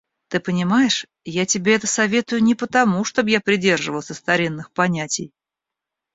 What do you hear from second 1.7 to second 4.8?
это советую не потому, чтоб я придерживался старинных